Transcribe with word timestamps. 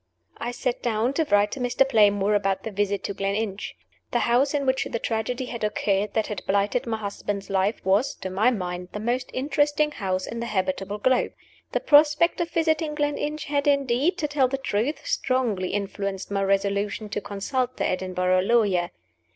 I 0.39 0.49
sat 0.49 0.81
down 0.81 1.13
to 1.13 1.25
write 1.29 1.51
to 1.51 1.59
Mr. 1.59 1.87
Playmore 1.87 2.33
about 2.33 2.63
the 2.63 2.71
visit 2.71 3.03
to 3.03 3.13
Gleninch. 3.13 3.75
The 4.09 4.21
house 4.25 4.55
in 4.55 4.65
which 4.65 4.85
the 4.89 4.97
tragedy 4.97 5.45
had 5.45 5.63
occurred 5.63 6.13
that 6.15 6.25
had 6.25 6.43
blighted 6.47 6.87
my 6.87 6.97
husband's 6.97 7.51
life 7.51 7.79
was, 7.85 8.15
to 8.15 8.31
my 8.31 8.49
mind, 8.49 8.89
the 8.93 8.99
most 8.99 9.29
interesting 9.31 9.91
house 9.91 10.27
on 10.27 10.39
the 10.39 10.47
habitable 10.47 10.97
globe. 10.97 11.33
The 11.71 11.81
prospect 11.81 12.41
of 12.41 12.49
visiting 12.49 12.95
Gleninch 12.95 13.45
had, 13.45 13.67
indeed 13.67 14.17
(to 14.17 14.27
tell 14.27 14.47
the 14.47 14.57
truth), 14.57 15.05
strongly 15.05 15.69
influenced 15.69 16.31
my 16.31 16.41
resolution 16.43 17.07
to 17.09 17.21
consult 17.21 17.77
the 17.77 17.85
Edinburgh 17.85 18.41
lawyer. 18.41 18.89